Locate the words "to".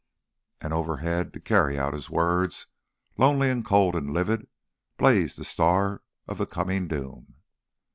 1.33-1.39